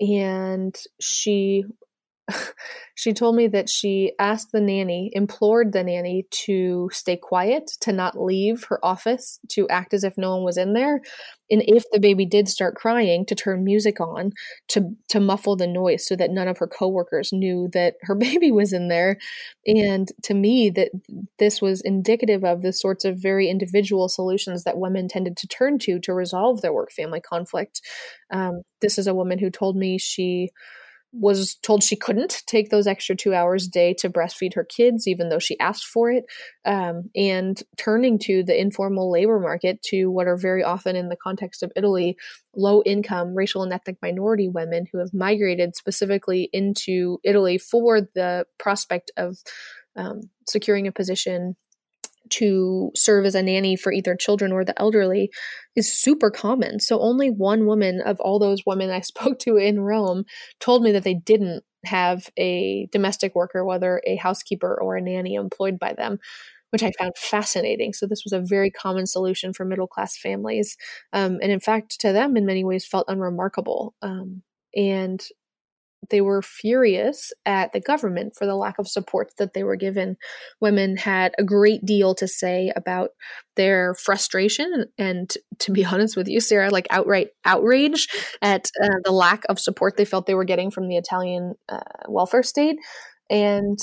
[0.00, 1.64] and she
[2.94, 7.92] she told me that she asked the nanny, implored the nanny to stay quiet, to
[7.92, 11.00] not leave her office, to act as if no one was in there,
[11.50, 14.32] and if the baby did start crying, to turn music on
[14.68, 18.50] to to muffle the noise so that none of her coworkers knew that her baby
[18.50, 19.18] was in there.
[19.66, 20.90] And to me, that
[21.38, 25.78] this was indicative of the sorts of very individual solutions that women tended to turn
[25.80, 27.80] to to resolve their work family conflict.
[28.30, 30.50] Um, this is a woman who told me she
[31.12, 35.08] was told she couldn't take those extra two hours a day to breastfeed her kids,
[35.08, 36.24] even though she asked for it,
[36.66, 41.16] um, and turning to the informal labor market to what are very often, in the
[41.16, 42.16] context of Italy,
[42.54, 48.44] low income racial and ethnic minority women who have migrated specifically into Italy for the
[48.58, 49.38] prospect of
[49.96, 51.56] um, securing a position
[52.30, 55.30] to serve as a nanny for either children or the elderly
[55.76, 56.80] is super common.
[56.80, 60.24] So only one woman of all those women I spoke to in Rome
[60.60, 65.34] told me that they didn't have a domestic worker, whether a housekeeper or a nanny
[65.34, 66.18] employed by them,
[66.70, 67.92] which I found fascinating.
[67.92, 70.76] So this was a very common solution for middle class families,
[71.12, 73.94] um, and in fact, to them, in many ways, felt unremarkable.
[74.02, 74.42] Um,
[74.74, 75.24] and
[76.10, 80.16] they were furious at the government for the lack of support that they were given.
[80.60, 83.10] Women had a great deal to say about
[83.56, 88.08] their frustration and, to be honest with you, Sarah, like outright outrage
[88.42, 91.80] at uh, the lack of support they felt they were getting from the Italian uh,
[92.08, 92.76] welfare state.
[93.30, 93.78] And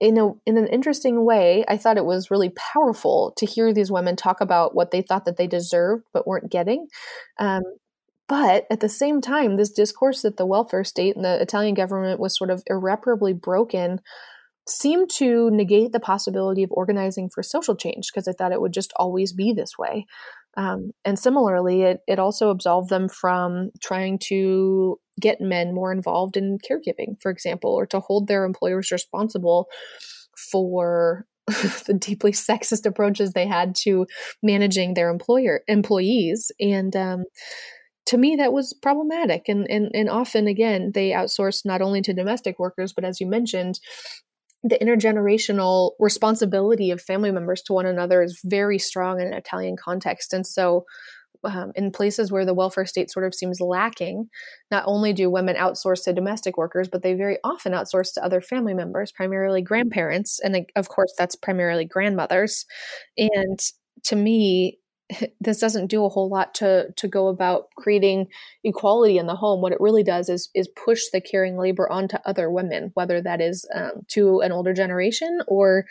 [0.00, 3.92] in a in an interesting way, I thought it was really powerful to hear these
[3.92, 6.88] women talk about what they thought that they deserved but weren't getting.
[7.38, 7.62] Um,
[8.32, 12.18] but at the same time, this discourse that the welfare state and the Italian government
[12.18, 14.00] was sort of irreparably broken
[14.66, 18.72] seemed to negate the possibility of organizing for social change because I thought it would
[18.72, 20.06] just always be this way.
[20.56, 26.38] Um, and similarly, it, it also absolved them from trying to get men more involved
[26.38, 29.66] in caregiving, for example, or to hold their employers responsible
[30.50, 31.26] for
[31.86, 34.06] the deeply sexist approaches they had to
[34.42, 36.50] managing their employer employees.
[36.58, 37.24] And um,
[38.06, 42.12] to me that was problematic and, and and often again they outsourced not only to
[42.12, 43.78] domestic workers but as you mentioned
[44.64, 49.76] the intergenerational responsibility of family members to one another is very strong in an Italian
[49.76, 50.84] context and so
[51.44, 54.28] um, in places where the welfare state sort of seems lacking,
[54.70, 58.40] not only do women outsource to domestic workers, but they very often outsource to other
[58.40, 60.38] family members, primarily grandparents.
[60.40, 62.64] And of course, that's primarily grandmothers.
[63.18, 63.58] And
[64.04, 64.78] to me,
[65.40, 68.28] this doesn't do a whole lot to to go about creating
[68.64, 69.60] equality in the home.
[69.60, 73.40] What it really does is is push the caring labor onto other women, whether that
[73.40, 75.86] is um, to an older generation or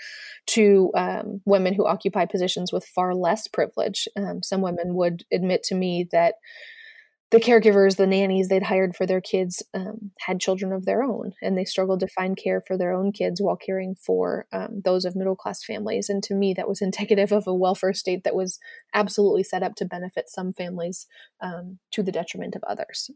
[0.48, 4.08] to um, women who occupy positions with far less privilege.
[4.16, 6.36] Um, some women would admit to me that
[7.32, 11.32] the caregivers, the nannies they'd hired for their kids um, had children of their own,
[11.42, 15.06] and they struggled to find care for their own kids while caring for um, those
[15.06, 16.10] of middle class families.
[16.10, 18.60] And to me, that was indicative of a welfare state that was
[18.94, 21.08] absolutely set up to benefit some families
[21.40, 23.10] um, to the detriment of others.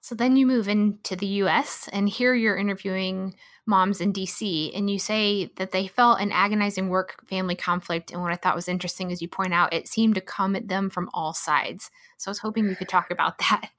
[0.00, 3.34] So then you move into the US, and here you're interviewing
[3.66, 8.10] moms in DC, and you say that they felt an agonizing work family conflict.
[8.10, 10.68] And what I thought was interesting is you point out it seemed to come at
[10.68, 11.90] them from all sides.
[12.18, 13.70] So I was hoping we could talk about that.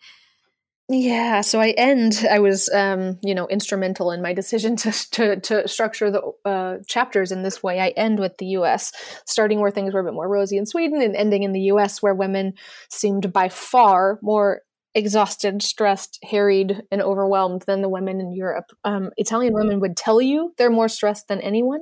[0.93, 2.25] Yeah, so I end.
[2.29, 6.77] I was, um, you know, instrumental in my decision to to, to structure the uh,
[6.85, 7.79] chapters in this way.
[7.79, 8.91] I end with the U.S.,
[9.25, 12.01] starting where things were a bit more rosy in Sweden, and ending in the U.S.,
[12.01, 12.55] where women
[12.89, 18.71] seemed by far more exhausted, stressed, harried, and overwhelmed than the women in Europe.
[18.83, 21.81] Um, Italian women would tell you they're more stressed than anyone.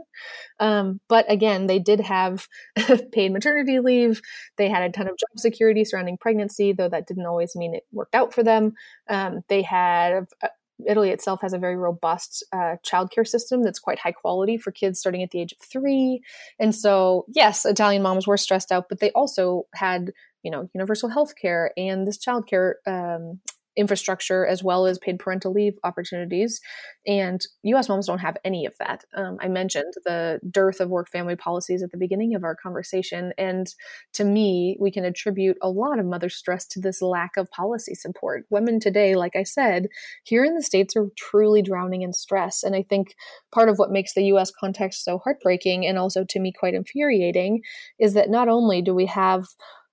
[0.60, 2.48] Um, but again, they did have
[3.12, 4.22] paid maternity leave.
[4.58, 7.84] They had a ton of job security surrounding pregnancy, though that didn't always mean it
[7.92, 8.74] worked out for them.
[9.10, 10.50] Um, they had uh,
[10.86, 15.00] Italy itself has a very robust uh, childcare system that's quite high quality for kids
[15.00, 16.22] starting at the age of three.
[16.60, 20.12] And so, yes, Italian moms were stressed out, but they also had
[20.44, 23.40] you know universal health care and this childcare um,
[23.80, 26.60] infrastructure as well as paid parental leave opportunities.
[27.08, 29.06] And us moms don't have any of that.
[29.16, 33.32] Um, i mentioned the dearth of work family policies at the beginning of our conversation
[33.38, 33.74] and
[34.14, 37.96] to me we can attribute a lot of mother stress to this lack of policy
[37.96, 38.46] support.
[38.50, 39.88] Women today like i said
[40.24, 43.16] here in the states are truly drowning in stress and i think
[43.54, 47.62] part of what makes the us context so heartbreaking and also to me quite infuriating
[48.00, 49.46] is that not only do we have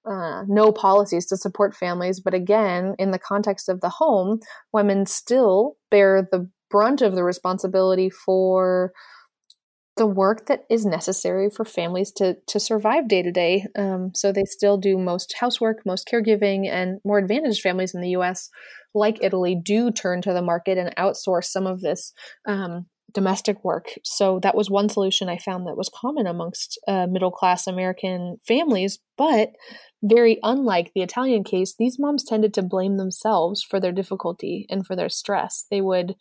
[0.08, 2.20] uh, no policies to support families.
[2.20, 4.40] But again, in the context of the home,
[4.72, 8.92] women still bear the brunt of the responsibility for
[9.96, 13.66] the work that is necessary for families to to survive day to day.
[13.76, 18.10] Um, so they still do most housework, most caregiving, and more advantaged families in the
[18.10, 18.50] U.S.
[18.94, 22.12] like Italy do turn to the market and outsource some of this
[22.46, 22.86] um,
[23.16, 23.86] domestic work.
[24.04, 28.36] So that was one solution I found that was common amongst uh, middle class American
[28.46, 29.52] families, but
[30.08, 34.86] very unlike the Italian case, these moms tended to blame themselves for their difficulty and
[34.86, 35.66] for their stress.
[35.70, 36.14] They would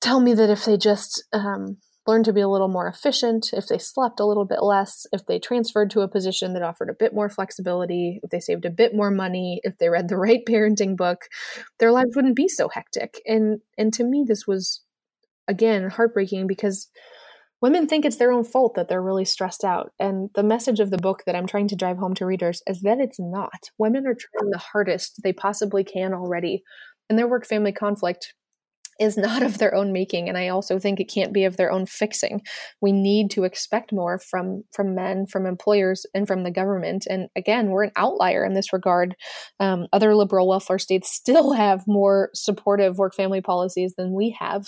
[0.00, 3.68] tell me that if they just um, learned to be a little more efficient, if
[3.68, 6.96] they slept a little bit less, if they transferred to a position that offered a
[6.98, 10.42] bit more flexibility, if they saved a bit more money, if they read the right
[10.48, 11.28] parenting book,
[11.78, 13.20] their lives wouldn't be so hectic.
[13.26, 14.82] And and to me this was
[15.46, 16.88] again heartbreaking because
[17.62, 19.92] women think it's their own fault that they're really stressed out.
[19.98, 22.82] And the message of the book that I'm trying to drive home to readers is
[22.82, 23.70] that it's not.
[23.78, 26.62] Women are trying the hardest they possibly can already.
[27.08, 28.34] And their work family conflict
[29.00, 31.72] is not of their own making and i also think it can't be of their
[31.72, 32.40] own fixing
[32.80, 37.28] we need to expect more from from men from employers and from the government and
[37.36, 39.14] again we're an outlier in this regard
[39.60, 44.66] um, other liberal welfare states still have more supportive work family policies than we have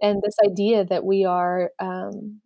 [0.00, 2.40] and this idea that we are um,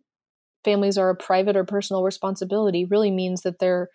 [0.63, 3.89] families are a private or personal responsibility really means that they're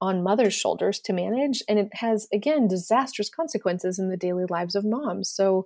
[0.00, 1.62] on mother's shoulders to manage.
[1.68, 5.30] And it has, again, disastrous consequences in the daily lives of moms.
[5.30, 5.64] So,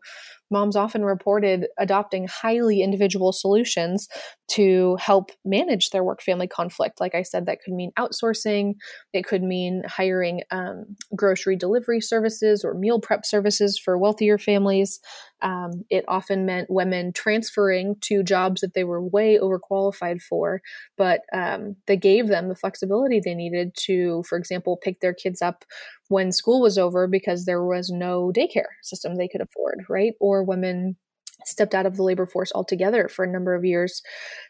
[0.50, 4.08] moms often reported adopting highly individual solutions
[4.48, 7.00] to help manage their work family conflict.
[7.00, 8.74] Like I said, that could mean outsourcing,
[9.12, 15.00] it could mean hiring um, grocery delivery services or meal prep services for wealthier families.
[15.42, 20.62] Um, it often meant women transferring to jobs that they were way overqualified for,
[20.96, 25.42] but um, they gave them the flexibility they needed to, for example, pick their kids
[25.42, 25.64] up
[26.08, 30.12] when school was over because there was no daycare system they could afford, right?
[30.20, 30.96] Or women
[31.44, 34.02] stepped out of the labor force altogether for a number of years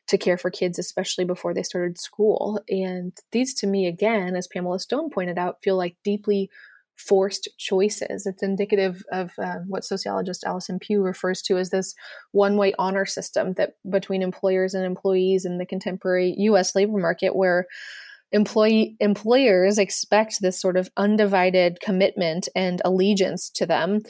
[0.09, 2.61] to care for kids, especially before they started school.
[2.69, 6.51] And these, to me, again, as Pamela Stone pointed out, feel like deeply
[6.97, 8.27] forced choices.
[8.27, 11.95] It's indicative of uh, what sociologist Allison Pugh refers to as this
[12.33, 17.37] one way honor system that between employers and employees in the contemporary US labor market,
[17.37, 17.67] where
[18.33, 24.01] employee employers expect this sort of undivided commitment and allegiance to them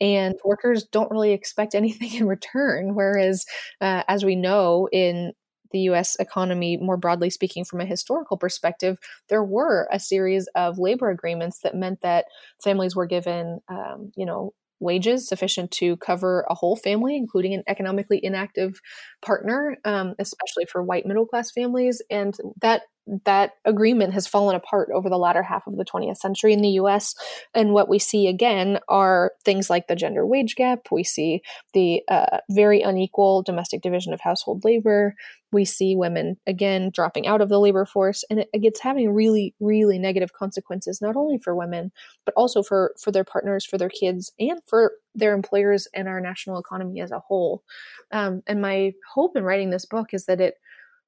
[0.00, 3.44] and workers don't really expect anything in return whereas
[3.80, 5.32] uh, as we know in
[5.72, 8.98] the US economy more broadly speaking from a historical perspective
[9.28, 12.26] there were a series of labor agreements that meant that
[12.62, 17.62] families were given um, you know wages sufficient to cover a whole family, including an
[17.66, 18.80] economically inactive
[19.24, 22.02] partner, um, especially for white middle class families.
[22.10, 22.82] And that
[23.24, 26.70] that agreement has fallen apart over the latter half of the 20th century in the
[26.70, 27.14] US.
[27.54, 30.88] And what we see again are things like the gender wage gap.
[30.90, 31.42] We see
[31.72, 35.14] the uh, very unequal domestic division of household labor.
[35.52, 38.24] We see women again dropping out of the labor force.
[38.28, 41.92] And it, it's having really, really negative consequences, not only for women,
[42.24, 46.20] but also for, for their partners, for their kids, and for their employers and our
[46.20, 47.62] national economy as a whole.
[48.10, 50.54] Um, and my hope in writing this book is that it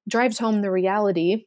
[0.08, 1.44] drives home the reality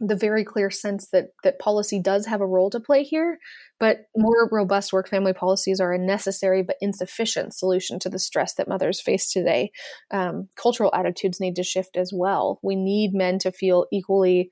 [0.00, 3.38] the very clear sense that that policy does have a role to play here,
[3.78, 8.54] but more robust work family policies are a necessary but insufficient solution to the stress
[8.54, 9.70] that mothers face today.
[10.10, 12.58] Um, cultural attitudes need to shift as well.
[12.62, 14.50] We need men to feel equally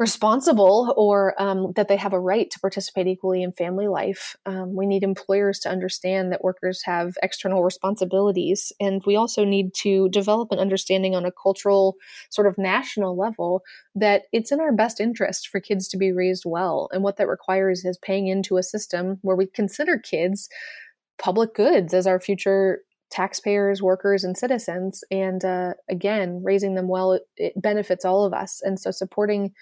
[0.00, 4.34] responsible or um, that they have a right to participate equally in family life.
[4.46, 8.72] Um, we need employers to understand that workers have external responsibilities.
[8.80, 11.96] And we also need to develop an understanding on a cultural,
[12.30, 13.62] sort of national level
[13.94, 16.88] that it's in our best interest for kids to be raised well.
[16.92, 20.48] And what that requires is paying into a system where we consider kids
[21.18, 22.80] public goods as our future
[23.10, 25.04] taxpayers, workers, and citizens.
[25.10, 28.62] And uh, again, raising them well, it, it benefits all of us.
[28.62, 29.52] And so supporting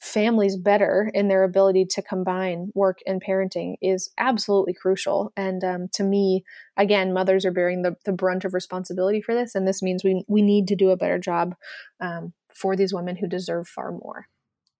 [0.00, 5.32] families better in their ability to combine work and parenting is absolutely crucial.
[5.36, 6.44] And um, to me,
[6.76, 9.54] again, mothers are bearing the, the brunt of responsibility for this.
[9.54, 11.54] And this means we, we need to do a better job
[12.00, 14.26] um, for these women who deserve far more.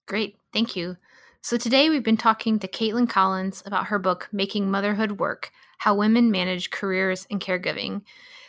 [0.07, 0.37] Great.
[0.53, 0.97] Thank you.
[1.43, 5.95] So today we've been talking to Caitlyn Collins about her book, Making Motherhood Work How
[5.95, 8.03] Women Manage Careers and Caregiving.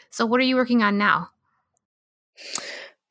[0.09, 1.30] So, what are you working on now?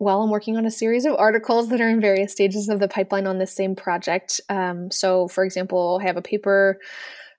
[0.01, 2.89] Well, I'm working on a series of articles that are in various stages of the
[2.89, 4.41] pipeline on this same project.
[4.49, 6.79] Um, so, for example, I have a paper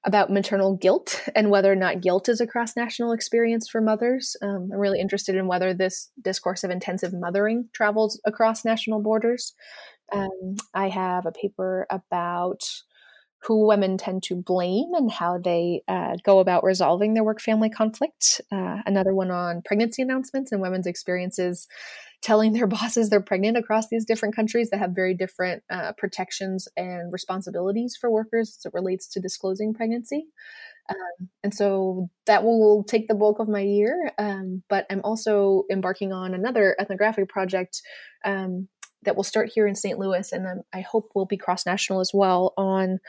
[0.03, 4.35] about maternal guilt and whether or not guilt is a cross national experience for mothers.
[4.43, 9.53] Um, I'm really interested in whether this discourse of intensive mothering travels across national borders.
[10.13, 12.61] Um, I have a paper about
[13.43, 17.71] who women tend to blame and how they uh, go about resolving their work family
[17.71, 18.39] conflict.
[18.51, 21.67] Uh, another one on pregnancy announcements and women's experiences
[22.21, 26.67] telling their bosses they're pregnant across these different countries that have very different uh, protections
[26.77, 30.25] and responsibilities for workers as it relates to disclosing pregnancy.
[30.89, 34.11] Um, and so that will take the bulk of my year.
[34.17, 37.81] Um, but I'm also embarking on another ethnographic project
[38.25, 38.67] um,
[39.03, 39.97] that will start here in St.
[39.97, 42.99] Louis, and I hope will be cross national as well on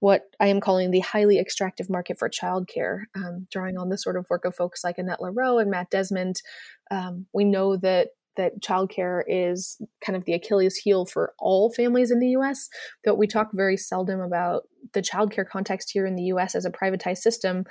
[0.00, 4.16] what I am calling the highly extractive market for childcare, um, drawing on the sort
[4.16, 6.42] of work of folks like Annette Lareau and Matt Desmond.
[6.90, 12.10] Um, we know that that childcare is kind of the Achilles heel for all families
[12.10, 12.68] in the US,
[13.04, 16.70] but we talk very seldom about the childcare context here in the US as a
[16.70, 17.64] privatized system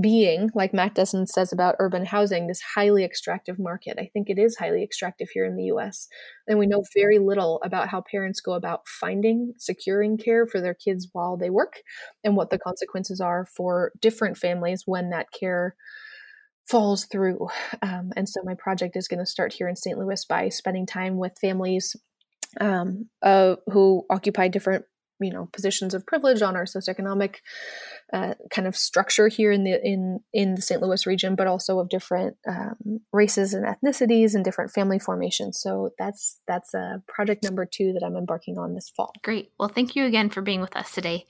[0.00, 3.98] being, like Matt Desmond says about urban housing, this highly extractive market.
[3.98, 6.08] I think it is highly extractive here in the US.
[6.46, 10.74] And we know very little about how parents go about finding, securing care for their
[10.74, 11.82] kids while they work
[12.24, 15.74] and what the consequences are for different families when that care
[16.68, 17.48] falls through.
[17.82, 19.98] Um, and so my project is going to start here in St.
[19.98, 21.96] Louis by spending time with families
[22.60, 24.84] um, uh, who occupy different
[25.20, 27.36] you know positions of privilege on our socioeconomic
[28.12, 30.80] uh, kind of structure here in the in in the St.
[30.80, 35.60] Louis region, but also of different um, races and ethnicities and different family formations.
[35.60, 39.12] So that's that's a project number two that I'm embarking on this fall.
[39.22, 39.52] Great.
[39.58, 41.26] Well, thank you again for being with us today.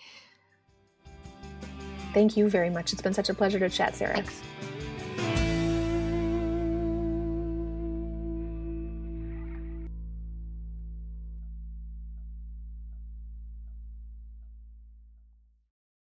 [2.13, 2.93] Thank you very much.
[2.93, 4.15] It's been such a pleasure to chat, Sarah.
[4.15, 4.41] Thanks.